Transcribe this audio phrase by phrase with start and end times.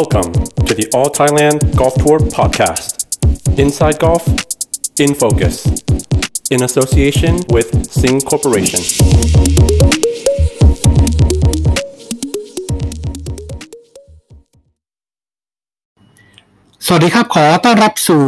[0.00, 0.32] Welcome
[0.66, 2.86] to the All Thailand Golf Tour podcast.
[3.64, 4.24] Inside Golf,
[4.98, 5.54] in focus,
[6.50, 7.68] in association with
[8.00, 8.82] Sing Corporation.
[16.86, 18.24] สวัสดีครับขอต้อนรับสู่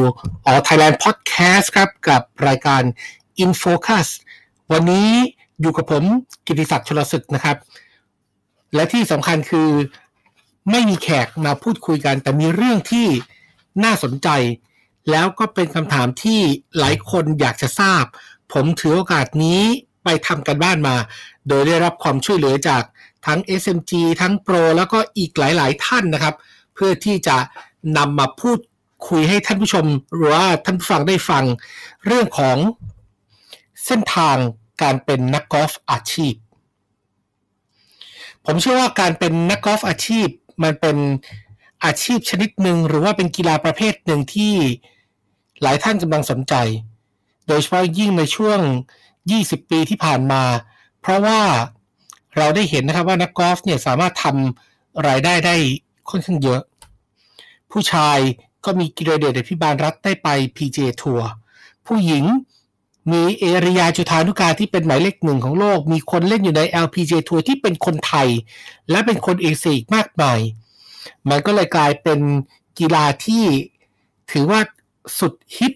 [0.47, 2.83] ออ Thailand Podcast ครับ กับรายการ
[3.43, 4.09] In Focus
[4.73, 5.09] วันนี้
[5.61, 6.05] อยู่กับผม
[6.47, 7.57] กิติศักดิ์ชลศึกนะครับ
[8.75, 9.71] และที่สำคัญคือ
[10.71, 13.07] ไม่มีแขกมาพูดคุยกัน แต่มีเรื่องที่
[13.85, 14.29] น่าสนใจ
[15.11, 16.41] แล้วก็เป็นคำถามที่
[16.79, 18.05] หลายคนอยากจะทราบ
[18.53, 19.63] ผมถือโอกาสนี้
[20.05, 20.97] ไปทำกันบ้านมา
[21.49, 22.83] โดยได้รับความช่วยเหลือจาก
[23.27, 26.35] ทั้ง SMG ทั้ง Pro แล้วก็อีกหลาย ๆ ท่านนะครับ
[26.75, 27.37] เพื่อที่จะ
[27.97, 28.59] นำมาพูด
[29.09, 31.45] คุยให้ท่านผู้ชมหรือว่าท่านผู้ฟังได้ฟัง
[32.07, 32.57] เรื่องของ
[33.85, 34.37] เส้นทาง
[34.83, 36.35] การเป็นนักกอล์ฟอาชีพ
[38.47, 40.29] ผมเชื่อว่าการเป็นนักกอล์ฟอาชีพ
[40.63, 40.97] มันเป็น
[41.85, 44.55] อาชีพชนิดหนึ่งหรือว่าเป็นกีฬาประเภทหนึ่งที่
[45.63, 46.55] หลายท่านกำลังสนใจ
[47.47, 48.61] โดยเฉพาะยิ่งในช่วง
[49.11, 50.43] 20 ปีที่ผ่านมา
[51.01, 51.41] เพราะว่า
[52.37, 55.57] เราได้เห็นนะครับว่านักกอล์ฟเนี่ยสามารถทำรายได้ได้
[56.11, 56.63] ค่อนข้างเยอะ
[57.73, 58.19] ผู้ชาย
[58.65, 61.29] ก็มีกิรเดชอภิบาลรัฐได้ไป PGA ทัวร์
[61.87, 62.25] ผู้หญิง
[63.13, 68.29] มีเอริยาจุธานุการที่เป็นหมายเลขหนึ่งของโลก มีคนเล่นอยู่ใน LPGA ทัวร์ที่เป็นคนไทย
[68.91, 70.39] และเป็นคนเอเชียอีกมากมาย
[71.29, 72.21] มันก็เลยกลายเป็น
[72.79, 73.45] กีฬาที่
[74.31, 74.61] ถือว่า
[75.19, 75.73] สุดฮิต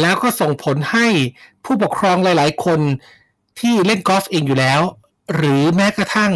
[0.00, 1.06] แล้วก็ส่งผลให้
[1.64, 2.80] ผู้ปกครองหลาย ๆ คน
[3.60, 4.80] ที่เล่นกอล์ฟเองอยู่แล้ว
[5.34, 6.32] หรือแม้กระทั่ง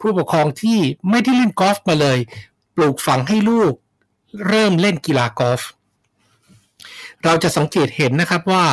[0.00, 0.78] ผู้ปกครองที่
[1.10, 2.18] ไม่ได้เล่นกอล์ฟมาเลย
[2.76, 3.72] ปลูกฝังให้ลูก
[4.48, 5.60] เริ่มเล่นกีฬากอล์ฟ
[7.24, 8.64] เราจะสังเกตเห็นนะครับว่า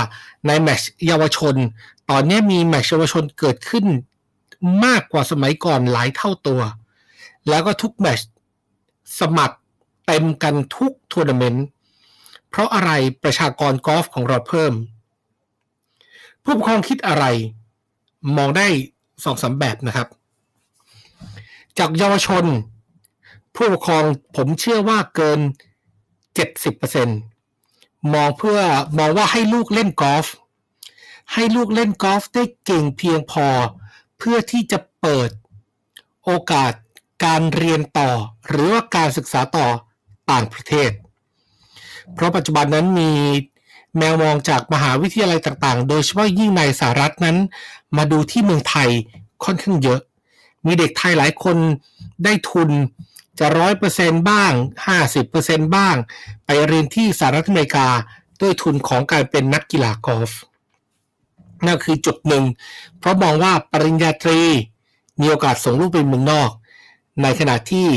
[0.46, 1.56] ในแมชเยาวชน
[2.10, 3.86] ตอนนี้มีแมชเยาวชนเกิดขึ้น
[4.86, 6.62] มากกว่าสมัยก่อนหลายเท่าตัว
[7.50, 8.20] แล้วก็ทุกแมช
[9.20, 9.58] สมัคร
[10.08, 11.66] เต็มกันทุกทัวร์นาเมนต์
[12.50, 12.92] เพราะอะไร
[13.24, 14.74] ประชากรกอล์ฟของเราเพิ่ม
[16.44, 17.26] ผู้ปกครองคิดอะไร
[18.38, 18.68] มองได้
[19.24, 20.08] สองสาแบบนะครับ
[21.78, 22.46] จากเยาวชน
[23.56, 24.04] ผู้ปกครอง
[24.36, 25.40] ผมเชื่อว่าเกิน
[26.58, 27.37] 70%
[28.14, 28.60] มองเพื่อ
[28.98, 30.26] มองว่าให้ลูกเล่นกอล์ฟ
[31.34, 33.48] ให้ลูกเล่นกอล์ฟได้เก่งเพียงพอ
[34.18, 35.30] เพื่อที่จะเปิด
[36.26, 36.74] โอกาส
[37.26, 38.10] การเรียนต่อ
[38.48, 39.68] หรือว่าการศึกษาต่อ
[40.32, 40.92] ต่างประเทศ
[42.14, 43.12] เพราะปัจจุบันนั้นมี
[43.98, 47.38] แมวมองจากมหาวิทยาลัยต่างๆ โดยเฉพาะยิ่งในสหรัฐนั้น
[47.98, 48.90] มาดูที่เมืองไทย
[49.44, 50.00] ค่อนข้างเยอะ
[50.66, 51.58] มีเด็กไทยหลายคน
[52.24, 52.70] ได้ทุน
[53.40, 54.52] จะร้อยเปอร์เซนบ้าง
[54.88, 55.96] ห้าสิบเปอร์เซนบ้าง
[56.46, 57.88] ไปเรียนที่สหรัฐอเมริกา
[58.42, 60.32] ด้วยทุนของการเป็นนักกีฬากอล์ฟ
[61.66, 62.44] นั่นคือจุดหนึ่ง
[63.00, 64.42] เพราะมองว่าปริญญาตรี
[65.20, 66.50] มีโอกาสส่งลูกไปเมืองนอก
[67.22, 67.88] ในขณะที่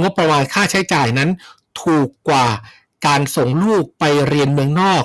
[0.00, 1.30] งบประมาณค่าใช้จ่ายนั้น
[1.82, 2.46] ถูกกว่า
[3.06, 5.04] การส่งลูกไปเรียนเมืองนอก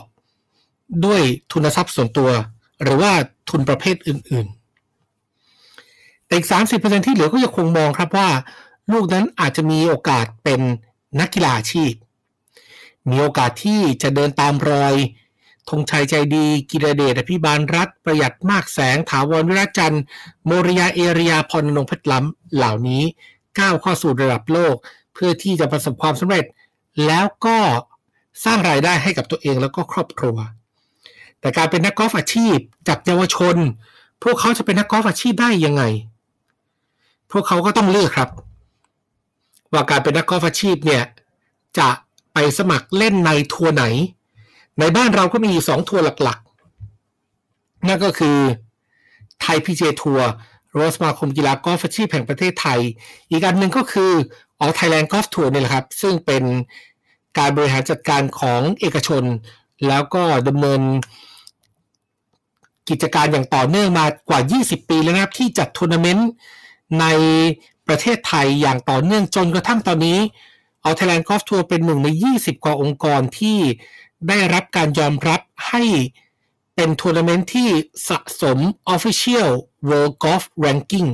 [1.05, 2.29] ด้วยทุนทรัพย์ส่วนตัว
[2.83, 3.11] หรือว่า
[3.49, 4.47] ทุนประเภทอื่น
[5.31, 6.47] ๆ แต่อีก
[6.77, 8.29] 30%ที่เหลือก็ยังคงมองครับว่า
[8.91, 10.61] ลูกนั้นอาจจะมีโอกาสเป็น
[11.19, 11.93] นักกีฬาอาชีพ
[13.09, 14.95] มีโอกาสที่จะเดินตามรอย
[15.69, 20.03] ธงชัยใจดีกิรเดชอภิบาลรัฐ ประหยัดมากแสงถาวรวิรจันทร์
[20.45, 23.03] โมริยาเอริยาพรนงเพชรล้ำเหล่านี้
[23.59, 24.75] ก้าวเข้าสู่ระดับโลก
[25.13, 26.45] เพื่อที่จะประสบความสำเร็จ
[27.05, 27.57] แล้วก็
[28.43, 30.37] สร้างรายได้ให้กับตัวเองแล้วก็ครอบครัว
[31.39, 32.57] แต่การเป็นนักกอล์ฟอาชีพ
[32.87, 33.55] จากเยาวชน
[34.23, 35.83] พวกเขาจะเป็นนักกอล์ฟอาชีพได้ยังไง
[37.31, 38.29] พวกเขาก็ต้องเลือกครับ
[39.73, 41.03] ว่าการเป็นนักกอล์ฟอาชีพเนี่ย
[41.79, 41.89] จะ
[42.33, 43.85] ไปสมัครเล่นในทัวร์ไหน
[44.79, 48.37] ในบ้านเราก็มีสองทัวร์หลักๆ นั่นก็คือ
[49.41, 50.29] ไทยพีเจทัวร์
[50.71, 52.79] หรือสมาคมกีฬากอล์ฟอาชีพแห่งประเทศไทย
[53.29, 54.11] อีกอันหนึ่งก็คือ
[54.59, 56.43] All Thailand Golf Tour นี่แหละครับ ซึ่งเป็น
[57.37, 59.23] การบริหารจัดการของเอกชน
[59.87, 60.81] แล้วก็ดำเนิน
[62.89, 66.29] กิจการอย่างต่อเนื่องมากว่า 20 ปีแล้วนะครับ ที่จัดทัวร์นาเมนต์
[66.99, 67.05] ใน
[67.89, 70.19] ประเทศไทยอย่างต่อเนื่องจนกระทั่งตอนนี้
[70.83, 73.57] All Thailand Golf Tour เป็นหนึ่งใน 20 กว่าองค์กรที่
[74.27, 75.83] ได้รับการยอมรับให้
[76.75, 77.69] เป็นทัวร์นาเมนต์ที่
[78.09, 78.57] สะสม
[78.95, 79.49] Official
[79.89, 81.09] World Golf Ranking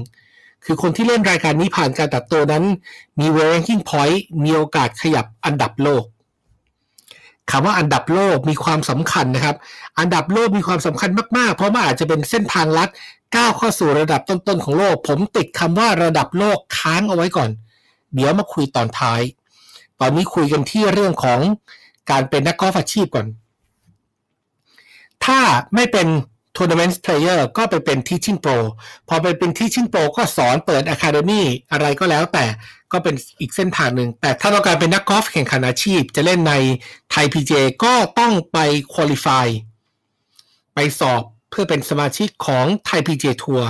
[0.66, 2.63] คือคนที่เล่นรายการนี้ผ่านการตัดตัวนั้น
[3.19, 6.04] มี World Ranking Point มีโอกาสขยับอันดับโลก
[7.51, 9.56] คำว่าอันดับโลกมีความสำคัญนะครับ
[10.00, 12.89] อันดับโลกมีความสำคัญมากๆ เพราะมันอาจจะเป็นเส้นทางลัด
[13.36, 17.50] ก้าวเข้าสู่ระดับต้นๆของโลก ผมติดคำว่าระดับโลกค้างเอาไว้ก่อน
[18.15, 19.21] เดี๋ยวมาคุยตอนท้าย
[20.00, 21.39] ตอนนี้คุยกันที่เรื่องของ
[22.12, 23.27] การเป็นนักกอล์ฟอาชีพก่อน
[25.25, 25.39] ถ้า
[25.75, 26.07] ไม่เป็น
[26.55, 28.57] Tournament Player ก็ไปเป็น Teaching Pro
[29.09, 31.41] พอไปเป็น Teaching Pro ก็สอนเปิด Academy
[31.71, 32.45] อะไรก็แล้วแต่
[32.91, 36.53] ก็เป็นอีกเส้นทางหนึ่ง แต่ถ้าเราการเป็นนักกอล์ฟแข่งขันอาชีพ จะเล่นใน
[37.11, 37.51] ไทย PJ
[37.83, 38.57] ก็ต้องไป
[38.93, 39.47] Qualify
[40.75, 43.69] ไปสอบเพื่อเป็นสมาชิกของไทย PJ ทัวร์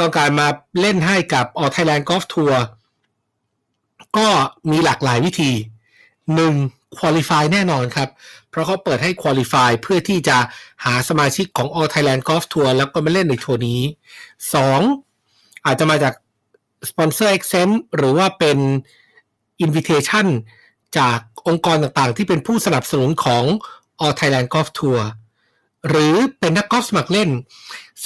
[0.00, 0.48] ต้องการมา
[0.80, 2.54] เล่นให้กับ All Thailand Golf Tour
[4.16, 4.28] ก็
[4.70, 5.52] มีหลากหลายวิธี
[6.24, 6.98] 1.
[6.98, 8.08] Qualify แน่นอนครับ
[8.52, 10.38] เพราะเขาเปิดให้ Qualify เพื่อที่จะ
[10.84, 13.80] หาสมาชิกของ All Thailand Golf Tour แล้วก็มาเล่นในทัวร์นี้
[14.92, 15.64] 2.
[15.66, 16.14] อาจจะมาจาก
[16.88, 18.58] Sponsor Exempt หรือว่าเป็น
[19.64, 20.26] Invitation
[20.98, 21.18] จาก
[21.48, 23.44] องค์กรต่างๆ ที่เป็นผู้สนับสนุนของ
[24.04, 25.00] All Thailand Golf Tour
[25.88, 27.30] หรือเป็นนักกอล์ฟสมัครเล่น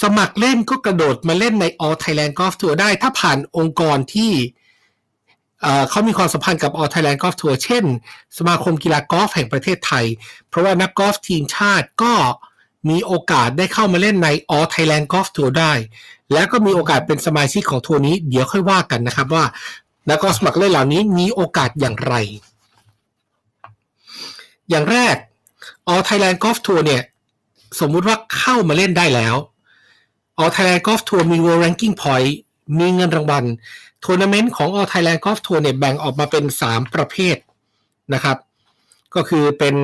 [0.01, 4.31] สมัครเล่นก็กระโดดมาเล่นใน All Thailand Golf Tour ได้ ถ้าผ่านองค์กรที่
[5.89, 7.83] เขามีความสัมพันธ์กับ All Thailand Golf Tour เช่น
[8.37, 10.05] สมาคมกีฬากอล์ฟแห่งประเทศไทย
[10.49, 12.13] เพราะว่านักกอล์ฟทีมชาติก็
[12.89, 15.73] มีโอกาสได้เข้ามาเล่นใน All Thailand Golf Tour ได้
[16.33, 19.43] แล้วก็มีโอกาสเป็นสมาชิกของทัวร์นี้ เดี๋ยวค่อยว่ากันนะครับว่า
[20.09, 22.15] นักกอล์ฟสมัครเล่นเหล่านี้มีโอกาสอย่างไร
[24.69, 25.15] อย่างแรก
[25.91, 27.03] All Thailand Golf Tour เนี่ย
[27.79, 29.35] สมมุติว่าเข้ามาเล่นได้แล้ว
[30.39, 32.31] All Thailand Golf Tour มี World Ranking Point
[32.79, 33.43] มีเงินรางวัล
[34.03, 37.37] ทัวร์นาเมนต์ของ All Thailand Golf Tour เนี่ยแบ่งออกมาเป็น 3 ประเภท
[38.13, 38.37] นะครับ
[39.15, 39.75] ก็คือเป็น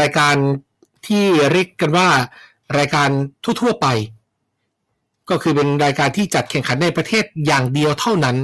[0.00, 0.34] รายการ
[1.06, 2.08] ที่เรียกกันว่า
[2.78, 3.08] รายการ
[3.44, 3.86] ทั่วๆไป
[5.30, 8.36] ก็คือเป็นรายการที่จัดแข่งขันในประเทศอย่างเดียวเท่านั้น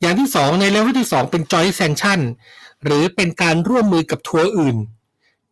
[0.00, 2.20] อย่างที่ 2 ในเลเวลที่ 2 เป็น Joint Sanction
[2.84, 4.76] หรือเป็นการร่วมมือกับทัวร์อื่น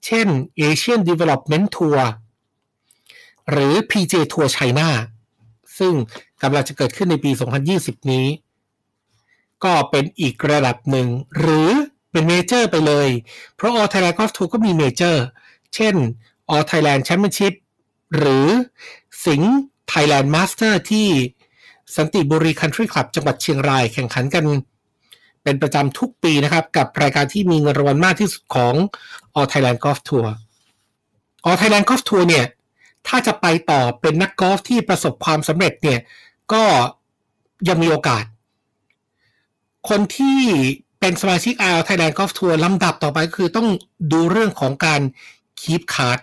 [0.05, 0.27] เช่น
[0.67, 1.99] Asian Development Tour
[3.51, 4.89] หรือ PGA Tour China
[5.79, 5.93] ซึ่ง
[6.43, 7.31] กำลังจะเกิดขึ้นในปี
[7.71, 8.27] 2020 นี้
[9.65, 11.09] ก็เป็นอีกระดับหนึ่ง
[11.39, 11.71] หรือ
[12.13, 13.09] เป็นเมเจอร์ไปเลย
[13.55, 15.25] เพราะ All Thailand Golf Tour ก็มีเมเจอร์
[15.75, 15.95] เช่น
[16.53, 17.55] All Thailand Championship
[18.17, 18.47] หรือ
[19.27, 19.55] สิงห์
[19.93, 21.09] Thailand Master ที่
[21.97, 24.45] สันติบุรี Country Club จังหวัดเชียงรายแข่งขันกัน
[25.43, 28.75] เป็นประจำทุกปีนะครับ กับรายการที่มีเงินรางวัลมากที่สุดของ
[29.39, 30.27] All Thailand Golf Tour
[31.47, 32.47] All Thailand Golf Tour เนี่ย
[33.07, 36.01] ถ้าจะไปต่อเป็นนักกอล์ฟที่ประสบความสำเร็จเนี่ย
[36.53, 36.63] ก็
[37.69, 38.25] ยังมีโอกาส
[39.89, 40.39] คนที่
[41.01, 43.69] เป็นสมาชิก All Thailand Golf Tour ลำดับต่อไปคือต้อง
[44.13, 45.01] ดูเรื่องของการ
[45.61, 46.19] keep card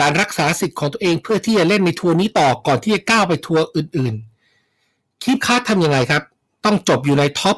[0.00, 6.22] การรักษาสิทธิ์ของตัวเองเพื่อที่จะเล่นในทัวร์นี้ต่อก่อนที่จะก้าวไปทัวร์อื่นๆ keep card ทำยังไงครับ
[6.64, 7.56] ต้องจบอยู่ใน top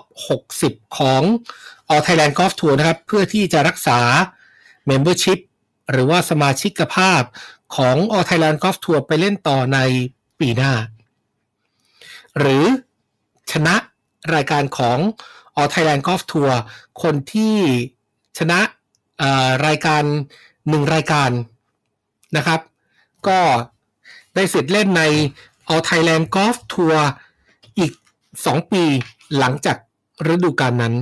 [0.49, 1.23] 60 ของ
[1.91, 3.99] All Thailand Golf Tour นะครับ เพื่อที่จะรักษา
[4.89, 5.39] Membership
[5.91, 7.23] หรือว่าสมาชิกภาพ
[7.77, 9.79] ของ All Thailand Golf Tour ไปเล่นต่อใน
[10.41, 10.73] ปีหน้า
[12.39, 12.65] หรือ
[13.53, 13.75] ชนะ
[14.35, 14.99] รายการของ
[15.59, 16.53] All Thailand Golf Tour
[17.03, 17.57] คนที่
[18.39, 18.61] ชนะ
[19.67, 20.03] รายการ
[20.69, 21.31] หนึ่งรายการ
[22.37, 22.61] นะครับ
[23.29, 23.41] ก็
[24.35, 25.03] ได้สิทธิ์เล่นใน
[25.73, 26.97] All Thailand Golf Tour
[27.79, 27.93] อีก
[28.33, 28.85] 2 ปี
[29.39, 29.77] หลังจาก
[30.33, 30.95] ฤดูกาลนั้น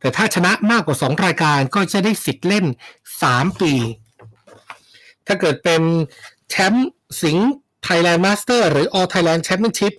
[0.00, 2.64] แต่ถ้าชนะมากกว่า 2 รายการก็จะได้สิทธิ์เล่น
[3.12, 3.72] 3 ปี
[5.26, 5.82] ถ้าเกิดเป็น
[6.50, 6.90] แชมป์
[7.22, 7.50] สิงห์
[7.86, 9.94] Thailand Master หรือ All Thailand Championship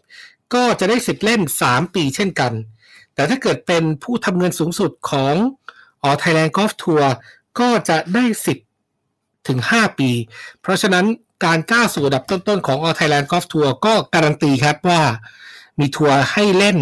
[0.54, 2.54] ก็จะได้สิทธิ์เล่น 3 ปีเช่นกัน
[3.18, 5.36] แต่ถ้าเกิดเป็นผู้ทำเงินสูงสุดของ
[6.08, 7.06] All Thailand Golf Tour
[7.60, 8.68] ก็จะได้สิทธิ์
[9.48, 10.12] ถึง 5 ปี
[10.62, 11.06] เพราะฉะนั้น
[11.46, 15.02] การก้าวสู่ระดับต้นๆของ All Thailand Golf Tour ก็การันตีครับว่า
[15.80, 16.78] มีทัวร์ให้เล่น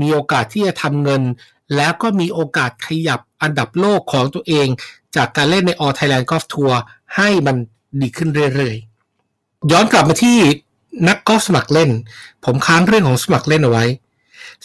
[0.00, 1.22] มีโอกาสที่จะทำเงิน
[1.76, 4.66] แล้วก็มีโอกาสขยับอันดับโลกของตัวเอง
[5.16, 6.74] จากการเล่นใน All Thailand Golf Tour
[7.16, 7.56] ให้มัน
[8.00, 10.38] ดีขึ้นเรื่อยๆ ย้อนกลับมาที่
[11.08, 11.90] นักกอล์ฟสมัครเล่น
[12.44, 13.84] ผมค้างเรื่องของสมัครเล่นเอาไว้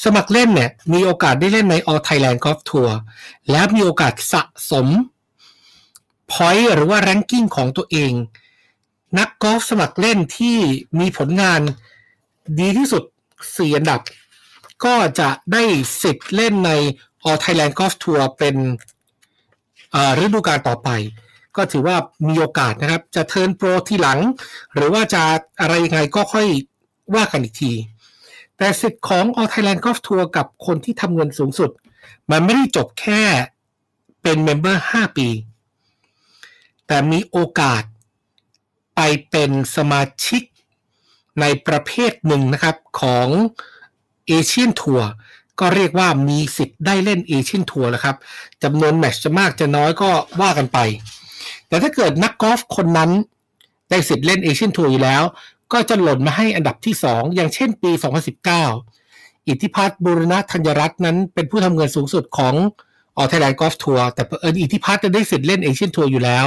[0.03, 2.91] สมัครเล่นเนี่ยมีโอกาสได้เล่นใน All Thailand Golf Tour
[3.51, 4.41] และมีโอกาสสะ
[4.71, 4.87] สม
[6.31, 8.11] point หรือว่า ranking ของตัวเอง
[9.19, 10.57] นักกอล์ฟสมัครเล่นที่
[10.99, 11.61] มีผลงาน
[12.59, 13.03] ดีที่สุด
[13.39, 14.01] 4อันดับ
[14.85, 15.63] ก็จะได้
[16.01, 16.71] สิทธิ์เล่นใน
[17.27, 18.55] All Thailand Golf Tour เป็น
[20.23, 20.89] ฤดูกาลต่อไป
[21.55, 24.19] ก็ถือว่ามีโอกาสนะครับ จะเทิร์นโปรที่หลัง
[24.75, 25.23] หรือว่าจะ
[25.61, 26.47] อะไรยังไงก็ค่อย
[27.15, 27.71] ว่ากันอีกที
[28.59, 31.69] แต่สิทธิ์ของ All Thailand Golf Tour กับคนที่ทำเงินสูงสุด
[32.31, 33.21] มันไม่ได้จบแค่
[34.23, 35.27] เป็น member 5ปี
[36.87, 37.83] แต่มีโอกาส
[38.95, 38.99] ไป
[39.29, 40.43] เป็นสมาชิก
[41.41, 43.27] ในประเภทหนึ่งนะครับของ
[44.27, 45.09] เอเชียนทัวร์
[45.59, 48.15] ก็เรียกว่ามีสิทธิ์ได้เล่นเอเชียนทัวร์แล้วครับ
[48.63, 50.09] จำนวนแมตช์จะมากจะน้อยก็
[50.41, 50.77] ว่ากันไป
[51.67, 53.11] แต่ถ้าเกิดนักกอล์ฟคนนั้น
[53.89, 55.23] ได้สิทธิ์เล่นเอเชียนทัวร์อยู่แล้ว
[55.73, 57.91] ก็จะหล่นมาให้อันดับที่ 2 อย่างเช่นปี
[58.69, 62.55] 2019 อิทธิพัฒน์บุรณะธัญรัตน์นั้นเป็นผู้ทำเงินสูงสุดของ
[63.17, 66.45] All Thailand Golf Tour แต่เอออิทธิพัฒน์จะได้สิทธิ์เล่นเอเชียนทัวร์อยู่แล้ว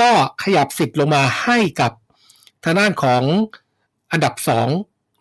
[0.00, 0.10] ก็
[0.42, 1.92] ขยับสิทธิ์ลงมาให้กับ
[2.64, 3.22] ทางด้านของ
[4.12, 4.68] อันดับสอง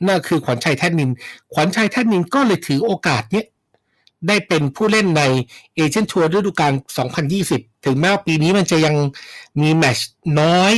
[0.07, 1.11] นั่นคือขวัญชัยแท่นนิล
[1.53, 3.45] ขวัญชัยแท่นนิลก็เลยถือโอกาสเนี้ย
[4.27, 5.23] ได้เป็นผู้เล่นใน
[5.75, 6.73] เอเชียนทัวร์ฤดูกาล
[7.29, 8.95] 2020 ถึงแม้ว่าปีนี้มันจะยัง
[9.61, 9.99] มีแมช
[10.39, 10.73] น้อย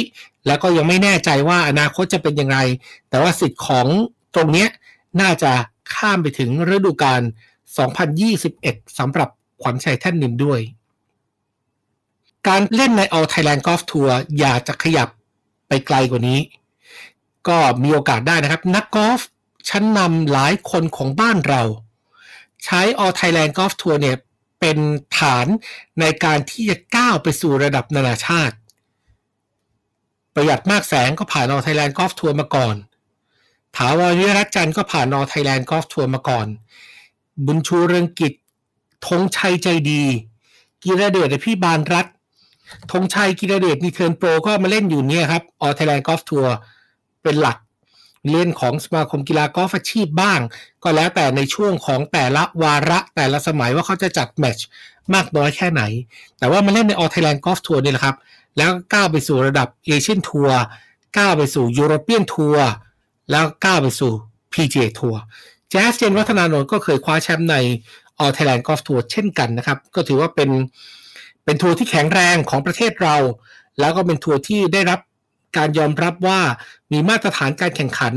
[0.50, 2.58] แล้วก็ยังไม่แน่ใจว่าอนาคตจะเป็นยังไง
[3.10, 3.88] แต่ว่าสิทธิ์ของ
[4.36, 4.68] ตรงนี้
[5.22, 5.52] น่าจะ
[5.94, 7.22] ข้ามไปถึงฤดูกาล
[8.16, 9.30] 2021สำหรับ
[9.62, 10.60] ขวัญชัยแท่นนินด้วย
[12.48, 15.08] การเล่นใน All Thailand Golf Tour อยากจะขยับ
[15.68, 16.40] ไปไกลกว่านี้
[17.48, 19.20] ก็มีโอกาสได้นะครับ นักกอล์ฟ
[19.70, 21.62] ชั้นนำหลายคนของบ้านเรา
[22.66, 24.18] ใช้ All Thailand Golf Tour เนี่ย
[24.60, 24.78] เป็น
[25.18, 25.48] ฐาน
[26.00, 28.56] ในการที่จะก้าวไปสู่ระดับนานาชาติ
[30.34, 32.76] ประหยัดมากแสงก็ผ่าน All Thailand Golf Tour มาก่อน
[33.78, 36.48] ถาวรวิรัตจันทร์ก็ผ่าน All Thailand Golf Tour มาก่อน
[37.46, 38.34] บุญชูเรืองกิจ
[39.08, 40.04] ธงชัยใจดี
[40.84, 42.08] กีรเดชพี่บานรัฐ
[42.92, 46.48] ธงชัยกีรเดชนีเทิร์นโปรก็มาเล่นอยู่เนี่ยครับ All Thailand Golf Tour
[47.24, 47.58] เป็นหลัก
[48.32, 50.40] เล่นของสมาคมกีฬากอล์ฟอาชีพบ้าง
[50.84, 54.66] ก็แล้วแต่ในช่วงของแต่ละวาระแต่ละสมัยว่าเขาจะจัดแมตช์
[55.14, 55.82] มากน้อยแค่ไหน
[56.38, 58.16] แต่ว่ามาเล่นใน All Thailand Golf Tour นี่แหละครับ
[58.58, 60.60] แล้วก้าวไปสู่ระดับเอเชียนทัวร์
[61.18, 62.68] ก้าวไปสู่ยุโรเปียนทัวร์
[63.32, 64.12] แล้วก้าวไปสู่
[64.54, 65.20] PGA ทัวร์
[65.70, 67.56] แจ๊สเจนวัฒนานนท์ก็เคยคว้าแชมป์ใน
[68.22, 70.50] All Thailand Golf Tour เช่นกันนะครับ ก็ถือว่าเป็น
[71.44, 73.16] เป็นทัวร์ที่แข็งแรงของประเทศเรา
[73.80, 75.00] แล้วก็เป็นทัวร์ที่ได้รับ
[75.58, 76.42] การยอมรับว่า
[76.92, 78.16] มีมาตรฐานการแข่งขัน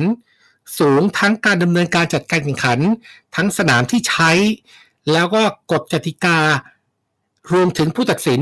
[0.79, 2.79] สูงทั้งการดำเนินการจัดการแข่งขัน
[3.37, 4.31] ทั้งสนามที่ใช้
[5.13, 6.39] แล้วก็กฎกติกา
[7.53, 8.41] รวมถึงผู้ตัดสิน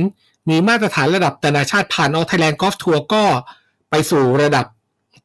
[0.49, 3.25] มีมาตรฐานระดับนานาชาติผ่าน All Thailand Golf Tour ก็
[3.91, 4.67] ไปสู่ระดับ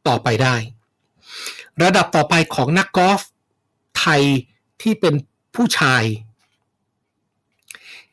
[0.07, 0.55] ต่อไปได้
[1.83, 3.21] ระดับต่อไปของนักกอล์ฟ
[3.99, 4.21] ไทย
[4.81, 5.13] ที่เป็น
[5.55, 6.03] ผู้ชาย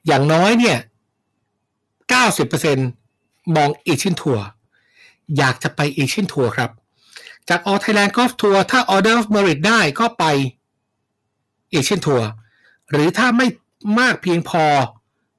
[0.07, 0.79] อย่างน้อยเนี่ย
[2.17, 4.45] 90%มองเอเชียนทัวร์
[5.37, 6.71] อยากจะไปเอเชียนทัวร์ครับ
[7.49, 10.25] จาก All Thailand Golf Tour ถ้า Order of Merit ได้ก็ไป
[11.71, 12.29] เอเชียนทัวร์
[12.91, 13.47] หรือถ้าไม่
[14.01, 14.65] มากเพียงพอ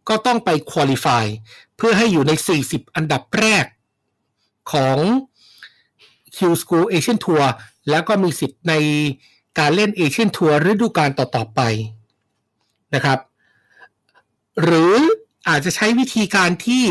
[0.10, 1.26] ก็ต้องไป Qualify
[1.78, 2.32] เพื่อให้อยู่ใน
[2.64, 3.66] 40 อันดับแรก
[4.72, 4.98] ของ
[6.36, 7.46] Q School Asian Tour
[7.90, 8.74] แล้วก็มีสิทธิ์ใน
[9.60, 11.62] การเล่นเอเชียนทัวร์ฤดูกาลต่อ ๆ ไป
[12.96, 13.20] นะครับ
[14.64, 14.96] หรือ
[15.48, 16.86] อาจจะใช้วิธีการที่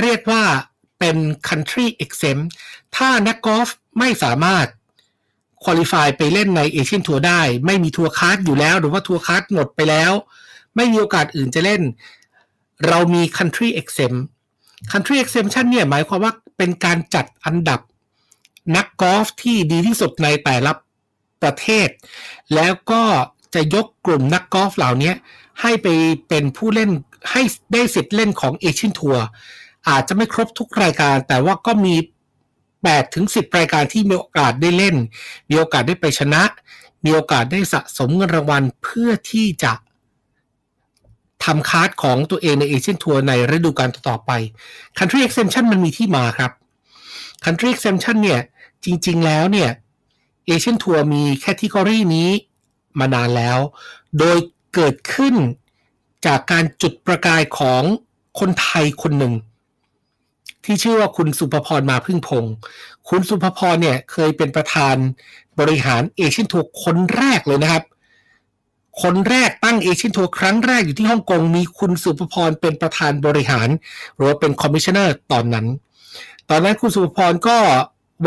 [0.00, 0.42] เรียกว่า
[0.98, 1.16] เป็น
[1.48, 2.46] country exempt
[2.96, 4.66] ถ้านักกอล์ฟไม่สามารถ
[5.64, 10.12] qualify ไปเล่นในเอเชียนทัวร์ได้ ไม่มี tour card อยู่แล้ว หรือว่า tour card หมดไปแล้ว
[10.76, 11.82] ไม่มีโอกาสอื่นจะเล่น
[12.86, 14.20] เรามี country exempt
[14.92, 17.80] country exemption เนี่ยหมายความว่าเป็นการจัดอันดับ
[18.76, 20.72] นักกอล์ฟที่ดีที่สุดในแต่ละ
[21.42, 21.88] ประเทศ
[22.54, 23.02] แล้วก็
[23.54, 25.12] จะยกกลุ่มนักกอล์ฟเหล่านี้
[25.60, 25.86] ให้ไป
[26.28, 26.90] เป็นผู้เล่น
[27.30, 27.42] ให้
[27.72, 29.24] ได้สิทธิ์เล่นของเอเชียนทัวร์
[29.88, 31.94] อาจจะไม่ครบทุกรายการ แต่ว่าก็มี
[32.54, 34.96] 8ถึง10 รายการที่มีโอกาสได้เล่น
[35.50, 36.42] มีโอกาสได้ไปชนะ
[37.04, 39.72] มีโอกาสได้สะสมเงินรางวัลเพื่อที่จะ
[41.44, 44.30] ทำ card ของตัวเองในเอเชียนทัวร์ในฤดูกาลต่อไป
[44.98, 46.52] Country Exemption มันมีที่มาครับ
[47.44, 48.40] Country Exemption เนี่ย
[48.84, 49.70] จริง ๆ แล้วเนี่ย
[50.46, 52.30] เอเชียนทัวร์มี category นี้
[52.98, 53.58] มานานแล้ว
[54.18, 54.38] โดย
[54.74, 55.34] เกิดขึ้น
[56.26, 57.82] จากการจุดประกายของ
[58.40, 59.34] คนไทยคนหนึ่ง
[60.64, 62.44] ที่ชื่อว่าคุณสุภพรมาพึ่งพง
[63.08, 64.96] คุณสุภพรเนี่ยเคยเป็นประธาน
[65.58, 67.84] บริหารเอเชียนทัวร์คนแรกเลยนะครับ
[69.02, 73.68] คนแรกตั้งเอเชียนทัวร์ครั้งแรกอยู่ที่ฮ่องกงมีคุณสุภพรเป็นประธานบริหาร
[74.14, 75.66] หรือว่าเป็น commissioner ตอนนั้น
[76.50, 77.58] ตอนนั้นคุณสุภพรก็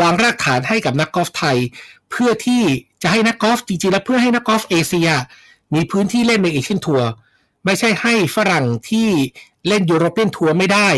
[0.00, 1.56] วางรากฐานให้กับนักกอล์ฟไทย
[2.10, 2.62] เพื่อที่
[3.02, 5.10] จะให้นักกอล์ฟจริงๆแล้วเพื่อให้นักกอล์ฟเอเชีย
[5.74, 7.08] มีพื้นที่เล่นในเอเชียนทัวร์
[7.64, 9.08] ไม่ใช่ให้ฝรั่งที่
[9.68, 10.88] เล่นยูโรเปียนทัวร์ไม่ได้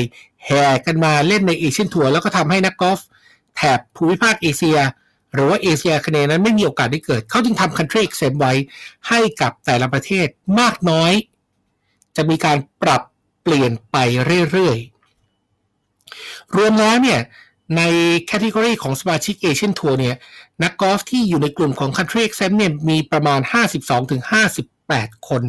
[0.46, 3.00] แห่กันมาเล่นในเอเชียนทัวร์แล้วก็ทำให้นักกอล์ฟ
[3.56, 4.78] แถบภูมิภาคเอเชีย
[5.34, 8.52] หรือว่าเอเชียคะแนนนั้นไม่มีโอกาสได้เกิด เขาจึงทำ country exempt ไว้
[9.08, 10.26] ให้กับแต่ละประเทศ
[10.60, 11.12] มากน้อย
[12.16, 13.02] จะมีการปรับ
[13.42, 13.96] เปลี่ยนไป
[14.52, 17.20] เรื่อยๆ รวมแล้วเนี่ย
[17.76, 17.82] ใน
[18.26, 20.16] category ของสมาชิกเอเชียนทัวร์เนี่ย
[20.62, 23.40] นักกอล์ฟที่อยู่ในกลุ่มของ country exempt เนี่ยมีประมาณ
[24.34, 25.42] 52-58 คน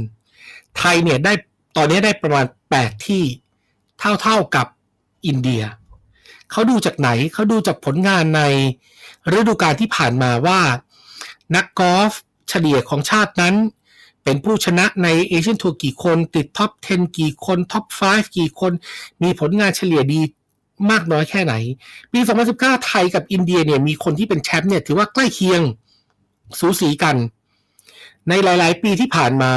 [0.77, 1.33] ไทยเนี่ยได้
[1.77, 3.23] ตอนนี้ได้ประมาณ 8 ที่
[4.21, 4.67] เท่าๆกับ
[5.25, 5.63] อินเดีย
[6.55, 8.41] เขาดูจากไหนเขาดูจากผลงานใน
[9.37, 10.59] ฤดูกาลที่ผ่านมาว่า
[11.55, 12.11] นักกอล์ฟ
[12.49, 13.55] เฉลี่ยของชาตินั้น
[14.23, 18.71] เป็นผู้ชนะในเอเชียนทัวร์กี่คน ติดท็อป 10 กี่คนท็อป 5 กี่คน
[19.23, 20.21] มีผลงานเฉลี่ยดี
[20.91, 21.53] มากน้อยแค่ไหน
[22.13, 22.19] ปี
[22.53, 25.61] 2019 ไทยกับอินเดียเนี่ยมีคนที่เป็นแชมป์เนี่ยถือว่าใกล้เคียง
[26.59, 27.15] สูสีกัน
[28.29, 29.51] ในหลาย ๆ ปีที่ผ่านมา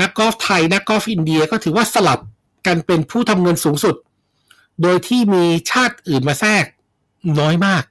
[0.00, 2.20] นักกอล์ฟไทย นักกอล์ฟอินเดียก็ถือว่าสลับ
[2.66, 3.96] กันเป็นผู้ทำเงินสูงสุด
[4.82, 6.64] โดยที่มีชาติอื่นมาแทรก
[7.40, 7.84] น้อยมาก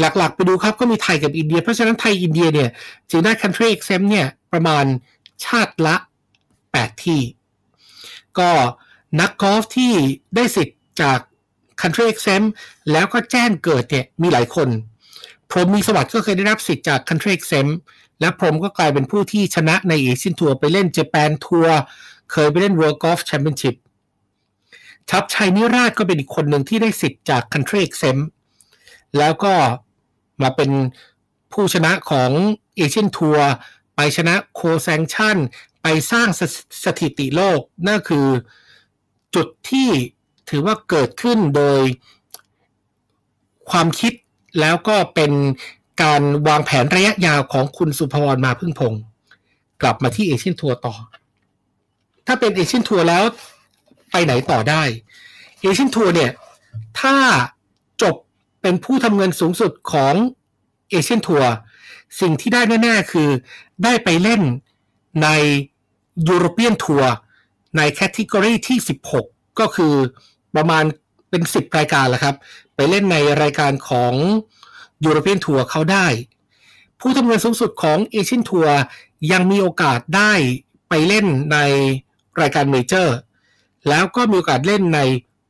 [0.00, 2.70] หลักๆ ไปดูครับก็มีไทยกับอินเดีย เพราะฉะนั้นไทยอินเดียเนี่ย
[3.10, 4.84] จึงได้ country exempt เนี่ยประมาณ
[5.44, 5.96] ชาติละ
[6.50, 7.20] 8 ที่
[8.38, 8.50] ก็
[9.20, 9.92] นักกอล์ฟที่
[10.34, 11.18] ได้สิทธิ์จาก
[11.80, 12.48] country exempt
[12.92, 14.68] แล้วก็แจ้งเกิดเนี่ยมีหลายคน
[15.50, 17.72] พรหมมีสวัสดิ์ก็เคยได้รับสิทธิ์จาก country exempt
[18.20, 21.78] และพรหมก็กลายเป็นผู้ที่ชนะในเอเชียนทัวร์ไปเล่นเจแปนทัวร์
[22.32, 23.74] เคยไปเล่น World Golf Championship
[25.10, 28.24] ชับชัยนิราชก็เป็นอีกคนหนึ่งที่ได้สิทธิ์จาก country exempt
[29.18, 29.54] แล้วก็
[30.42, 30.70] มาเป็น
[31.52, 32.30] ผู้ชนะของ
[32.76, 33.50] เอเชียนทัวร์
[33.96, 35.36] ไปชนะโคแซงชั่น
[35.82, 36.40] ไปสร้างส
[36.84, 38.26] สถิติโลก นั่นคือ
[39.34, 39.88] จุดที่
[40.50, 41.82] ถือว่าเกิดขึ้นโดย
[43.70, 44.12] ความคิด
[44.60, 45.32] แล้วก็เป็น
[46.02, 48.94] การวางแผนระยะยาวของคุณสุภวรมาพึ่งพง
[49.82, 50.94] กลับมาที่เอเชียนทัวร์ต่อ
[52.26, 53.24] ถ้าเป็นเอเชียนทัวร์แล้ว
[54.10, 54.82] ไปไหนต่อได้
[55.60, 56.32] เอเชียนทัวร์เนี่ย
[57.00, 57.16] ถ้า
[58.02, 58.14] จบ
[58.62, 60.14] เป็นผู้ทำเงินสูงสุดของ
[60.90, 61.50] เอเชียนทัวร์
[62.20, 63.28] สิ่งที่ได้แน่ๆคือ
[63.84, 64.42] ได้ไปเล่น
[65.22, 65.28] ใน
[66.28, 67.10] ยูโรเปียนทัวร์
[67.76, 68.78] ใน category ที่
[69.18, 69.94] 16 ก็คือ
[70.56, 70.84] ประมาณ
[71.30, 72.36] เป็น 10 รายการแหละครับ
[72.76, 74.12] ไปเล่นในรายการของ
[75.04, 76.06] ยูโรเปียนทัวร์เขาได้
[77.00, 78.76] ผู้ทำเงินสูงสุดของเอเชียนทัวร์
[79.32, 80.32] ยังมีโอกาสได้
[80.88, 81.58] ไปเล่นใน
[82.40, 83.16] รายการเมเจอร์
[83.88, 85.00] แล้วก็มีโอกาสเล่นใน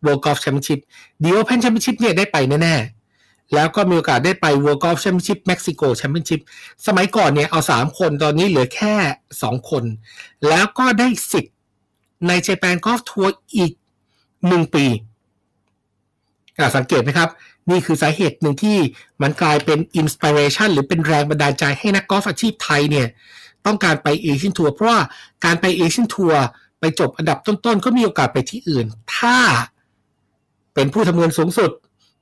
[0.05, 0.81] World Golf Championship
[1.23, 6.41] ดี Open Championship เนี่ยได้ไปแน่ๆ แล้วก็มีโอกาสได้ไป World Golf Championship Mexico Championship
[6.87, 8.95] สมัยก่อนเนี่ยเอา 3 คนตอนนี้เหลือแค่
[9.33, 9.85] 2 คน
[10.49, 11.55] แล้วก็ได้สิทธิ์
[12.29, 13.73] ใน Japan Golf Tour อีก
[14.23, 14.87] 1 ปี
[16.77, 17.31] สังเกตไหมครับ
[17.71, 18.79] นี่คือสาเหตุหนึ่งที่
[19.23, 23.07] มันกลายเป็น inspiration หรือเป็นแรงบันดาลใจให้นักกอล์ฟอาชีพไทยเนี่ย
[23.67, 25.01] ต้องการไปเอเชียนทัวร์เพราะว่า
[25.45, 26.43] การไปเอเชียนทัวร์
[26.81, 29.37] ไปจบอันดับต้นๆก็มีโอกาสไปที่อื่น ถ้า
[30.75, 31.71] เป็นผู้ทำเงินสูงสุด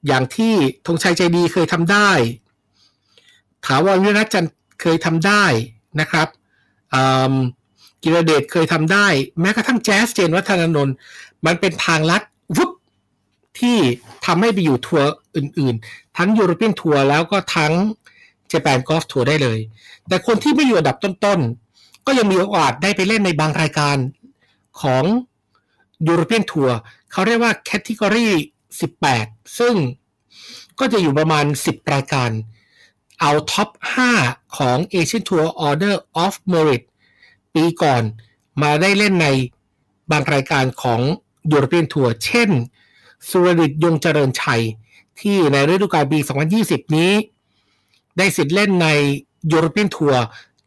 [0.06, 0.54] อย่างที่
[0.86, 2.10] ธงชัยใจดีเคยทำได้
[3.66, 5.44] ถาวรวิรัตน์จันทร์เคยทำได้
[6.00, 6.28] นะครับ
[8.02, 9.06] กิรเดชเคยทำได้
[9.40, 10.94] แม้กระทั่งแจ๊สเจนวัฒนานนท์
[11.46, 12.22] มันเป็นทางลัด
[12.56, 12.70] วูบ
[13.60, 13.78] ที่
[14.26, 17.72] ทำให้ไปอยู่ทัวร์อื่นๆ ทั้งยูโรเปียนทัวร์แล้วก็ทั้ง
[18.48, 19.58] เจแปนกอล์ฟทัวร์ได้เลย
[20.08, 23.96] แต่คนที่ไม่อยู่อันดับต้นๆ ก็ยังมีโอกาสได้ไปเล่นในบางรายการ
[24.82, 25.04] ของ
[26.06, 26.76] ยูโรเปียนทัวร์
[27.12, 28.28] เขาเรียกว่า category
[28.92, 29.74] 18 ซึ่ง
[30.78, 32.30] ก็จะอยู่ประมาณ 10 รายการ
[33.20, 33.68] เอาท็อป
[34.12, 36.82] 5 ของ Asian Tour Order of Merit
[37.54, 38.02] ปีก่อน
[38.62, 39.28] มาได้เล่นใน
[40.10, 41.00] บางรายการของ
[41.52, 42.50] ยูโรเปียนทัวร์เช่น
[43.28, 44.62] สุรดิษยงค์เจริญชัย
[45.20, 46.18] ที่ในฤดูกาลปี
[46.58, 47.12] 2020 นี้
[48.16, 48.88] ได้สิทธิ์เล่นใน
[49.52, 50.22] ยูโรเปียนทัวร์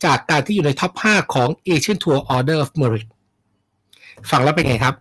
[0.05, 3.07] จากการที่อยู่ในท็อป 5 ของ Asian Tour Order of Merit
[4.29, 4.95] ฟังแล้วเป็นไงครับ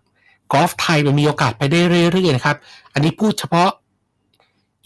[0.53, 2.57] กอล์ฟไทยมันมีโอกาสไปได้เรื่อยๆนะครับ
[2.93, 3.71] อันนี้พูดเฉพาะ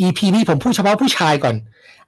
[0.01, 1.57] EP นี้ผมพูดเฉพาะผู้ชายก่อน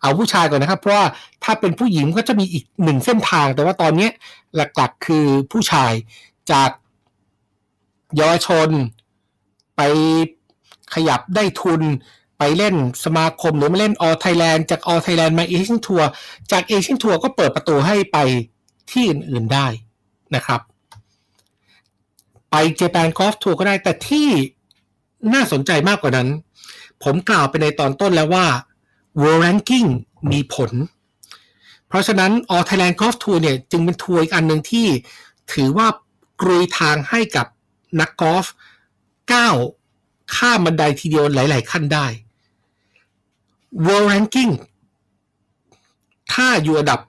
[0.01, 1.07] เอาผู้ชายก่อนนะครับ เพราะว่า
[1.45, 4.09] ถ้าเป็นผู้หญิงก็จะมีอีกหนึ่งเส้นทาง แต่ว่าตอนนี้
[4.55, 5.93] หลักๆคือผู้ชาย
[6.53, 6.71] จาก
[8.17, 8.69] เยาวชน
[9.77, 9.81] ไป
[10.95, 11.83] ขยับได้ทุน
[12.39, 16.09] ไปเล่นสมาคมหรือมาเล่นออลไทยแลนด์จากออลไทยแลนด์มาเอเชียนทัวร์
[16.53, 18.19] จากเอเชียนทัวร์ก็เปิดประตูให้ไป
[18.91, 19.67] ที่อื่นๆได้
[20.35, 20.61] นะครับ
[22.51, 24.29] ไปเจแปนกอล์ฟทัวร์ก็ได้ แต่ที่
[25.35, 26.29] น่าสนใจมากกว่านั้น
[27.03, 28.47] ผมกล่าวไปในตอนต้นแล้วว่า
[29.21, 29.89] World Ranking
[30.33, 30.73] มีผล
[31.89, 34.87] เพราะฉะนั้น All Thailand Golf Tour เนี่ยจึงเป็นทัวร์อีกอันหนึ่งที่
[35.53, 35.89] ถือว่า
[36.43, 37.47] กรุยทางให้กับ
[38.01, 38.47] นักกอล์ฟ
[39.33, 39.57] ก้าว
[40.37, 42.07] ข้ามบันไดทีเดียวหลาย ๆ ขั้นได้
[43.87, 44.53] World Ranking
[46.33, 47.01] ถ้าอยู่อันดับ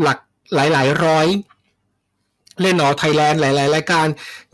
[0.00, 0.18] หลัก
[0.54, 1.26] หลาย ๆ ร้อย
[2.62, 4.06] เล่นออไทยแลนด์หลาย ๆ รายการ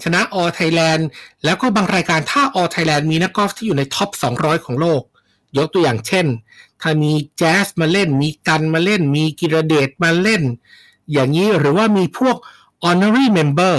[0.03, 1.09] ชนะออลไทยแลนด์
[1.45, 5.03] แล้วก็บางรายการถ้าออลไทยแลนด์มีนักกอล์ฟที่อยู่ในท็อป 200 ของโลก
[5.57, 6.27] ยกตัวอย่างเช่น
[6.81, 10.43] ถ้ามีแจ๊สมาเล่น มีกัญจน์มาเล่น มีกิรเดชมาเล่น
[11.13, 12.37] อย่างนี้หรือว่ามีพวก
[12.85, 13.77] honorary member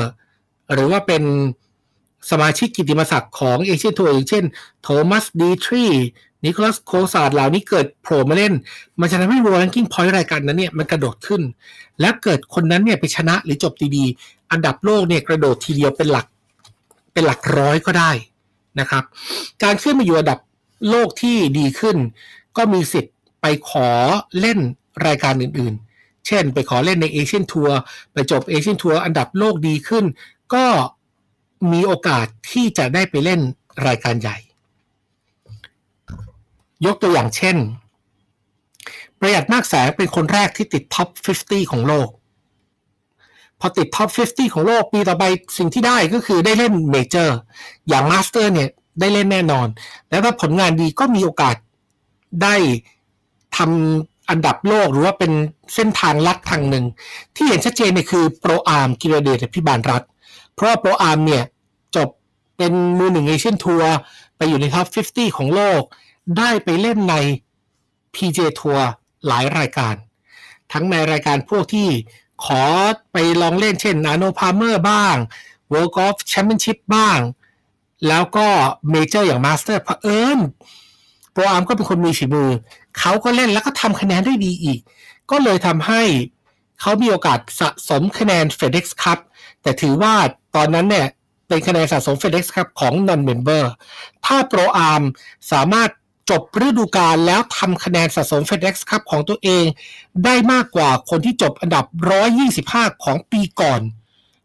[0.73, 1.23] หรือว่าเป็น
[2.31, 4.43] สมาชิกกิตติมศักดิ์ของเอเชียทัวร์อย่างเช่น
[4.81, 8.53] Thomas Detry Nicolas Colsaerts เหล่านี้เกิดโผล่มาเล่น
[8.99, 11.41] มันจะทำให้ World Ranking Point รายการนั้นเนี่ยมันกระโดดขึ้น
[11.99, 16.25] และเกิดคนนั้นเนี่ยไปชนะหรือจบดีๆ อันดับโลกเนี่ยกระโดดทีเดียวเป็นหลัก
[17.13, 18.11] เป็นหลักร้อยก็ได้
[18.79, 19.03] นะครับ
[19.63, 20.39] การขึ้นมาอยู่อันดับ
[20.89, 21.97] โลกที่ดีขึ้น
[22.57, 23.89] ก็มีสิทธิ์ไปขอ
[24.39, 24.59] เล่น
[25.07, 27.77] รายการอื่นๆ เช่นไปขอเล่นในเอเชียนทัวร์
[28.13, 30.05] ไปจบเอเชียนทัวร์อันดับโลกดีขึ้น
[30.53, 30.65] ก็
[31.71, 33.39] มีโอกาสที่จะได้ไปเล่น
[33.87, 34.37] รายการใหญ่
[36.85, 37.57] ยกตัวอย่างเช่น
[39.19, 41.07] ประหยัดมากแสงเป็นคนแรกที่ติดท็อป
[41.41, 42.09] 50 ของโลก
[43.59, 45.23] พอติดท็อป 50 ของโลกปีต่อไป
[45.57, 47.37] สิ่งที่ได้ก็คือได้เล่นเมเจอร์
[47.87, 48.69] อย่างมาสเตอร์เนี่ย
[48.99, 49.67] ได้เล่นแน่นอน
[50.09, 51.55] แล้วถ้าผลงานดีก็มีโอกาส
[52.43, 52.55] ได้
[53.57, 55.31] ทำอันดับโลกหรือว่าเป็น
[55.73, 56.85] เส้นทางลัดทางหนึ่ง
[57.35, 60.03] ที่เห็นชัดเจนเนี่ยคือโปรอาร์มกิรเดชอภิบาลรัตน์
[60.53, 61.43] เพราะว่าโปรอาร์มเนี่ย
[61.95, 62.09] จบ
[62.57, 63.95] เป็นมือหนึ่งเอเชียนทัวร์
[64.37, 65.81] ไปอยู่ในท็อป 50 ของโลก
[66.37, 67.15] ได้ไปเล่นใน
[68.15, 68.87] PJ ทัวร์
[69.27, 69.95] หลายรายการ
[70.71, 71.89] ทั้งในรายการพวกที่
[72.45, 72.63] ขอ
[73.11, 75.15] ไปลองเล่นเช่น Arnold Palmer บ้าง
[75.71, 77.19] World Golf Championship บ้าง
[78.07, 78.47] แล้วก็
[78.89, 80.39] เมเจอร์อย่างมาสเตอร์เผอิญ
[81.31, 82.49] โปรอาร์มก็เป็นคนมีฝีมือ
[82.99, 84.79] เขาก็เล่นแล้วก็ทำคะแนนได้ดีอีก
[85.31, 86.01] ก็เลยทำให้
[86.81, 89.19] เขามีโอกาสสะสมคะแนน FedEx Cup
[89.61, 90.13] แต่ถือว่า
[90.55, 91.07] ตอนนั้นเนี่ย
[91.47, 93.63] เป็นคะแนนสะสม FedEx Cup ของ non-member
[94.25, 95.01] ถ้าโปรอาร์ม
[95.51, 95.89] สามารถ
[96.29, 99.65] จบฤดูกาลแล้วทำคะแนนสะสม FedEx Cup ของตัวเอง
[100.25, 101.85] ได้มากกว่าคนที่จบอันดับ
[102.45, 103.81] 125 ของปีก่อน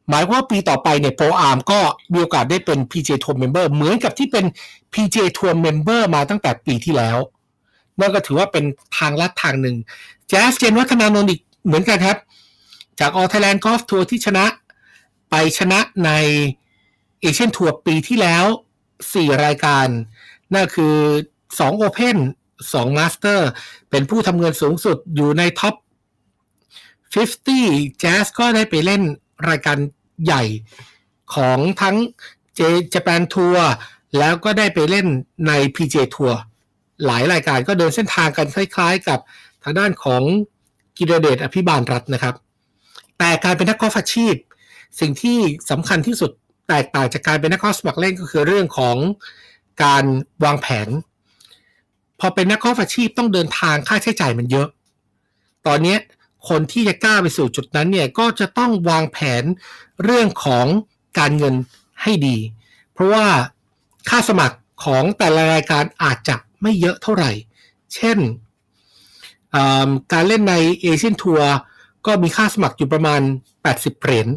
[0.09, 1.81] หมายว่าปีต่อไปเนี่ยโปรอาร์มก็
[2.13, 4.45] มีโอกาสได้เป็น PJ Tour Member เหมือนกับที่เป็น
[4.93, 7.19] PJ Tour Member มาตั้งแต่ปีที่แล้ว
[8.01, 8.65] นั่นก็ถือว่าเป็น
[8.99, 9.77] ทางลัดทางหนึ่ง
[10.29, 12.19] แจ๊สเจนวัฒนานนท์อีกเหมือนกันครับ
[13.01, 14.47] จาก All Thailand Golf Tour ที่ชนะ
[15.31, 16.11] ไปชนะใน
[17.21, 18.45] เอเชียนทัวร์ปีที่แล้ว
[18.95, 19.87] 4 รายการ
[20.55, 20.95] นั่นคือ
[21.59, 22.17] 2 Open
[22.73, 23.49] 2 Masters
[23.91, 25.75] เป็นผู้ทำเงินสูงสุดอยู่ในท็อป
[27.25, 29.03] 50 Jazz ก็ได้ไปเล่น
[29.49, 29.79] รายการ
[30.25, 30.43] ใหญ่
[31.35, 31.97] ของทั้ง
[32.59, 32.61] J
[32.95, 33.59] Japan Tour
[34.19, 35.07] แล้วก็ได้ไปเล่น
[35.47, 36.35] ใน PJ Tour
[37.07, 39.19] หลายรายการก็เดินเส้นทางกันคล้ายๆ กับ
[39.63, 40.23] ทางด้านของ
[40.97, 42.35] กิรเดชอภิบาลรัฐนะครับ
[43.19, 44.35] แต่การเป็นนักกอล์ฟอาชีพ
[45.01, 45.39] สิ่งที่
[45.71, 46.31] สำคัญที่สุด
[46.69, 48.97] แตกต่างจากการเป็นนักกอล์ฟสมัครเล่นก็คือเรื่องของ
[49.85, 50.05] การ
[50.45, 50.89] วางแผน
[52.21, 54.69] พอเป็นนักกอล์ฟอาชีพต้องเดินทางค่าใช้จ่ายมันเยอะ
[55.67, 55.97] ตอนนี้
[56.49, 59.45] คนที่จะกล้าไปสู่จุดนั้นเนี่ยก็จะต้องวางแผน
[60.05, 60.67] เรื่องของ
[61.19, 61.55] การเงิน
[62.03, 62.37] ให้ดี
[62.93, 63.27] เพราะว่า
[64.09, 67.31] ค่าสมัครของแต่ละรายการอาจจะไม่เยอะเท่าไหร่
[67.95, 68.19] เช่น
[70.13, 71.53] การเล่นในเอเชียนทัวร์
[72.07, 73.21] ก็มีค่าสมัครอยู่ประมาณ
[73.63, 74.29] 80 เหรียญ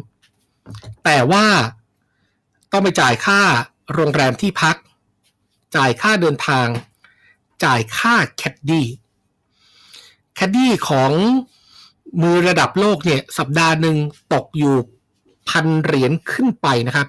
[1.04, 1.46] แต่ว่า
[2.72, 3.40] ต้องไปจ่ายค่า
[3.94, 4.76] โรงแรมที่พัก
[5.76, 6.66] จ่ายค่าเดินทาง
[7.64, 8.86] จ่ายค่าแคดดี้
[10.34, 11.10] แคดดี้ของ
[12.22, 13.96] มือระดับโลกเนี่ย สัปดาห์หนึ่ง
[14.32, 14.74] ตกอยู่
[15.48, 17.08] พันเหรียญขึ้นไปนะครับ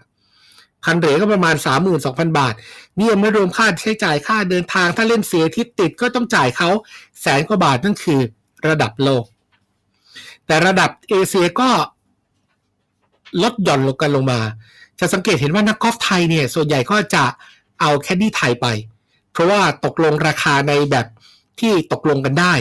[0.84, 1.56] พันเหรียญก็ประมาณ
[1.98, 2.54] 32,000 บาท
[2.98, 6.70] นี่ยังไม่รวมค่าใช้จ่ายค่าเดินทาง ถ้าเล่นเสียทิศติดก็ต้องจ่ายเขา
[7.22, 8.20] แสนกว่าบาทนั่นคือ
[8.68, 9.24] ระดับโลก
[10.46, 11.70] แต่ระดับเอเชียก็
[13.44, 14.40] ลดหย่อนลงกันลงมา
[15.00, 17.24] จะสังเกตเห็นว่านักกอล์ฟไทยเนี่ย ส่วนใหญ่ก็จะ
[17.82, 18.68] เอาแคดดี้ไทยไป
[19.36, 21.06] เพราะว่าตกลงราคาในแบบ
[21.60, 22.54] ที่ตกลงกันได้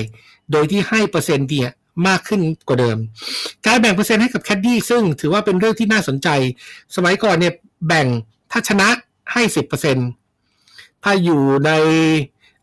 [0.53, 1.71] โดยที่ให้เปอร์เซ็นต์เนี่ย
[2.09, 2.99] มากขึ้นกว่าเดิม
[3.67, 6.29] การแบ่งเปอร์เซ็นต์ให้กับแคดดี้ซึ่งถือว่าเป็นเรื่องที่น่าสนใจ
[6.97, 7.55] สมัยก่อนเนี่ย
[7.87, 8.07] แบ่ง
[8.51, 8.89] ถ้าชนะ
[9.33, 10.09] ให้สิบเปอร์เซ็นต์
[11.03, 11.71] ถ้าอยู่ใน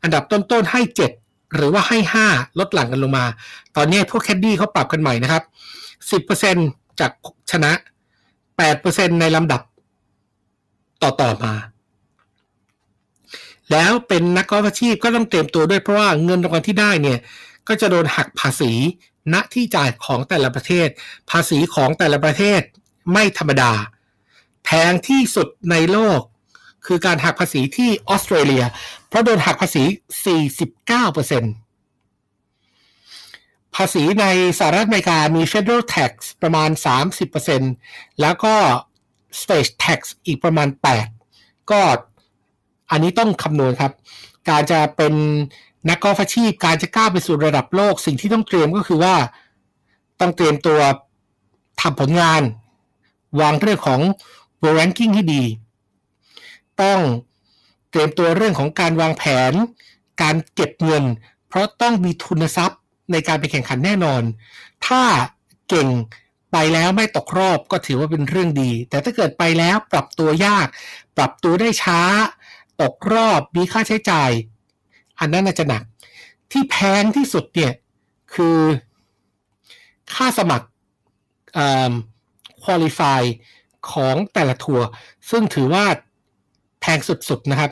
[0.02, 1.12] อันดับต้นๆให้เจ็ด
[1.56, 2.28] หรือว่าให้ห้า
[2.60, 3.26] ลดหลั่งกันลงมา
[3.76, 5.44] ตอนนี้พวกแคดดี้เขาปรับกันใหม่นะครับ
[6.12, 6.56] สิบเปอร์เซ็น
[7.00, 7.12] จาก
[7.52, 7.72] ชนะ
[8.58, 9.62] แปดเปอร์เซ็นในลำดับ
[11.04, 11.54] ต่อต่อมา
[13.72, 17.20] แล้วเป็นนักกอล์ฟอาชีพก็ต้องเตรียมตัวด้วยเพราะว่าเงินรางวัลที่ได้เนี่ย
[17.68, 18.72] ก็จะโดนหักภาษี
[19.34, 20.88] ณที่จ่ายของแต่ละประเทศ
[21.32, 22.62] ภาษีของแต่ละประเทศ
[23.14, 23.72] ไม่ธรรมดา
[24.66, 26.22] แพงที่สุดในโลก
[26.86, 28.64] คือการหักภาษีที่ออสเตรเลีย
[29.08, 29.84] เพราะโดนหักภาษี
[31.40, 34.26] 49%ภาษีใน
[34.60, 36.70] สหรัฐอเมริกามี federal tax ประมาณ
[37.46, 38.56] 30%แล้วก็
[39.42, 40.68] state tax อีกประมาณ
[41.20, 41.82] 8 ก็
[42.92, 43.92] อันนี้ต้องคำนวณครับ
[44.50, 45.14] การจะเป็น
[45.90, 49.16] นักกอล์ฟอาชีพ การจะก้าวไปสู่ระดับโลก สิ่งที่ต้องเตรียมก็คือว่า
[50.20, 50.80] ต้องเตรียมตัว
[51.82, 52.42] ทำผลงาน
[53.42, 54.02] วางเรื่องของ
[54.62, 55.44] world ranking ให้ดี
[56.82, 57.00] ต้อง
[57.90, 59.54] เตรียมตัวเรื่องของการวางแผน
[60.22, 61.04] การเก็บเงิน
[61.48, 62.80] เพราะต้องมีทุนทรัพย์
[63.12, 64.22] ในการไปแข่งขันแน่นอน
[64.86, 65.02] ถ้า
[65.70, 65.88] เก่ง
[66.52, 70.68] ไปแล้วไม่ตกรอบก็ถือว่าเป็นเรื่องดี แต่ถ้าเกิดไปแล้วปรับตัวยาก
[71.18, 72.02] ปรับตัวได้ช้า
[72.82, 74.32] ตกรอบมีค่าใช้จ่าย
[75.20, 75.84] อันนั้นอาจจะหนัก
[76.52, 77.74] ที่แพงที่สุดเนี่ย
[78.34, 78.60] คือ
[80.14, 80.68] ค่าสมัคร
[82.64, 83.22] คุริฟาย
[83.92, 84.88] ของแต่ละทัวร์
[85.30, 85.86] ซึ่งถือว่า
[86.82, 87.72] แพงสุดๆนะครับ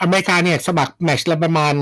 [0.00, 1.74] อเมริกาเนี่ยสมัครแมชละประมาณ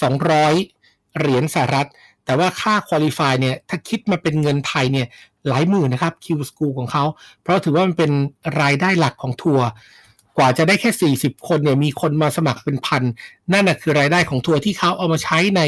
[0.00, 1.88] 200 เหรียญสหรัฐ
[2.24, 5.06] แต่ว่าค่าคุริฟายเนี่ยถ้าคิดมาเป็นเงินไทยเนี่ย
[5.48, 7.04] หลายหมื่นนะครับคิวสกูของเขา
[7.42, 8.10] เพราะถือว่ามันเป็น
[8.60, 9.66] รายได้หลักของทัวร์
[10.38, 13.02] กว่าจะได้แค่ 40 คนเนี่ยมีคนมาสมัครเป็นพัน
[13.52, 15.62] นั่นนะคือรายได้ของทัวร์ที่เขาเอามาใช้ใน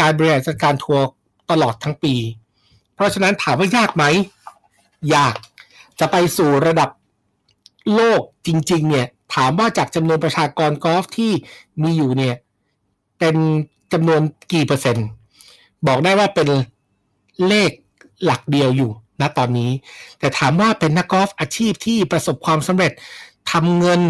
[0.00, 1.04] การบริหารจัดการทัวร์
[1.50, 2.14] ตลอดทั้งปี
[2.94, 4.04] เพราะฉะนั้นถามว่ายากไหม
[5.14, 5.34] ยาก
[6.00, 6.90] จะไปสู่ระดับ
[7.94, 11.32] โลกจริง ๆ เนี่ย ถามว่าจากจำนวนประชากรกอล์ฟที่
[11.82, 12.36] มีอยู่เนี่ย
[13.18, 13.36] เป็น
[13.92, 14.20] จำนวน
[14.52, 15.06] กี่เปอร์เซ็นต์
[15.86, 16.48] บอกได้ว่าเป็น
[17.48, 17.70] เลข
[18.24, 19.70] หลักเดียวอยู่ณตอนนี้
[20.18, 22.92] แต่ถามว่าเป็นนักกอล์ฟอาชีพที่ประสบความสำเร็จ
[23.52, 24.00] ทำเงิน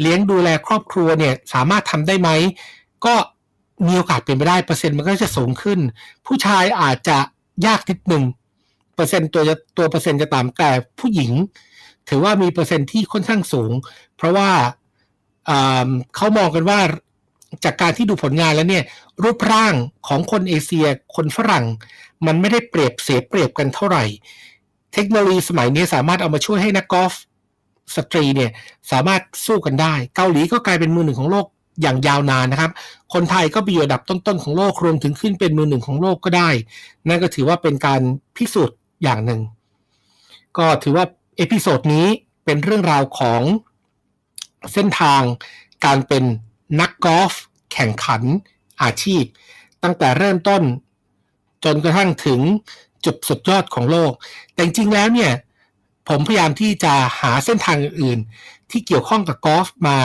[0.00, 2.30] เลี้ยงดูแลครอบครัวเนี่ยสามารถทำได้ไหม
[3.06, 3.14] ก็
[3.86, 5.78] มีโอกาสเป็นไปได้เปอร์เซ็นต์มันก็จะสูงขึ้น
[6.26, 7.18] ผู้ชายอาจจะ
[7.66, 8.24] ยากนิดหนึ่ง
[8.94, 11.32] เปอร์เซ็นต์ตัวจะตัวเปอร์เซ็นต์จะต่ำแต่ผู้หญิง
[12.08, 13.72] ถือว่ามีเปอร์เซ็นต์ที่ค่อนข้างสูง
[14.16, 14.50] เพราะว่า
[16.16, 16.80] เขามองกันว่า
[17.64, 18.84] จากการที่ดูผลงานแล้วเนี่ย
[19.22, 19.74] รูปร่าง
[20.08, 21.64] ของคนเอเชียคนฝรั่ง
[22.26, 24.04] มันไม่ได้เปรียบเสียเปรียบกันเท่าไหร่
[24.94, 27.14] เทคโนโลยีสมัยนี้สามารถเอามาช่วยให้นักกอล์ฟ
[27.96, 28.50] สตรีเนี่ย
[28.90, 31.46] สามารถสู้กันได้ เกาหลีก็กลายเป็นมือหนึ่งของโลก
[31.82, 32.70] อย่างยาวนานนะครับ
[33.14, 36.50] คนไทยก็มีระดับต้นๆของโลกรวมถึงขึ้นเป็นมือหนึ่งของโลกก็ได้
[37.08, 38.00] นั่นก็ถือว่าเป็นการ
[38.36, 39.40] พิสูจน์อย่างหนึ่ง
[40.58, 41.04] ก็ถือว่า
[41.36, 42.06] episode นี้
[42.44, 43.42] เป็นเรื่องราวของ
[44.72, 45.22] เส้นทาง
[45.84, 46.24] การเป็น
[46.80, 47.32] นักกอล์ฟ
[47.72, 48.22] แข่งขัน
[48.82, 49.24] อาชีพ
[49.82, 50.62] ตั้งแต่เริ่มต้น
[51.64, 52.40] จนกระทั่งถึง
[53.04, 54.12] จุดสุดยอดของโลก
[54.52, 55.32] แต่จริงๆแล้วเนี่ย
[56.08, 59.98] ผมพยายามที่จะหาเส้นทางอื่นๆ ที่เกี่ยวข้องกับกอล์ฟมา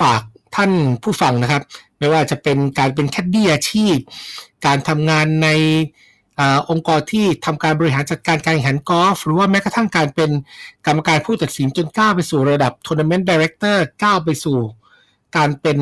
[0.00, 0.20] ฝาก
[0.56, 1.62] ท่านผู้ฟังนะครับ
[1.98, 3.96] ไม่ว่าจะเป็นการเป็นแคดดี้อาชีพ
[4.66, 10.30] การทำงานในองค์กรที่ทำการบริหารจัดการการแข่งขันกอล์ฟหรือว่าแม้กระทั่งการเป็น
[10.86, 14.58] กรรมการผู้ตัดสินจนก้าวไปสู่ระดับ tournament director ก้าวไปสู่
[15.36, 15.78] การเป็น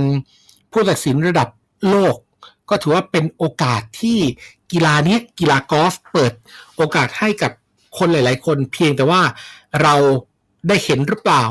[0.73, 1.49] ผู้ตัดสินระดับ
[1.89, 2.15] โลก
[2.69, 4.19] ก็ถือว่าเป็นโอกาสที่
[4.73, 6.33] กีฬานี้กีฬากอล์ฟเปิด
[6.77, 7.53] โอกาสให้กับ
[7.99, 9.23] คนหลาย ๆ คนเพียงแต่ว่า
[9.83, 9.95] เรา
[10.69, 11.45] ได้เห็นหรือเปล่า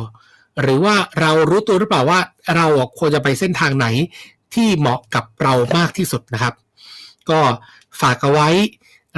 [0.61, 2.19] หรือว่าเรารู้ตัวหรือเปล่าว่า
[2.55, 2.65] เรา
[2.97, 3.87] ควรจะไปเส้นทางไหน
[4.53, 6.53] ที่เหมาะกับเรามากที่สุดนะครับ
[7.29, 7.39] ก็
[8.01, 8.49] ฝากเอาไว้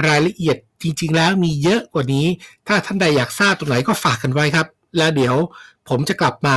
[0.08, 2.26] รายละเอียดจริง ๆ แล้วมีเยอะกว่านี้
[2.66, 5.36] ถ้าท่านใดอยากทราบตรงไหนก็ฝากกันไว้ครับ แล้วเดี๋ยว
[5.88, 6.56] ผมจะกลับมา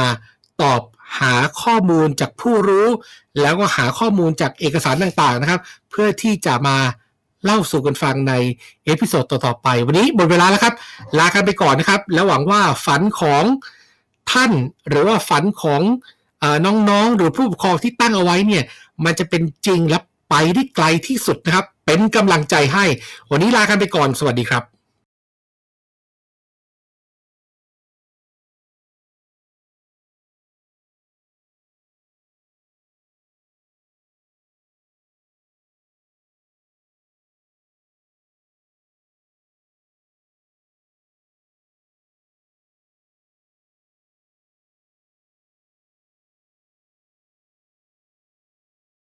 [0.62, 0.82] ตอบ
[1.20, 2.88] หาข้อมูลจากผู้รู้
[3.42, 6.78] แล้วก็หาข้อมูลจากเอกสารต่างๆนะครับ เพื่อที่จะมา
[7.46, 8.34] เล่าสู่กันฟังใน
[8.86, 10.74] episode ต่อๆไป วันนี้หมดเวลาแล้วครับ
[11.20, 13.44] ลากันไปก่อนนะครับ แล้วหวังว่าฝันของ
[14.32, 14.52] ท่าน
[14.90, 15.82] หรือว่าฝันของ
[16.90, 18.64] น้องๆ หรือผู้ปกครองที่ตั้งเอาไว้เนี่ย
[19.06, 22.86] มันจะเป็นจริงและไปได้ไกลที่สุดนะครับ เป็นกำลังใจให้
[23.32, 24.75] วันนี้ลากันไปก่อนสวัสดีครับ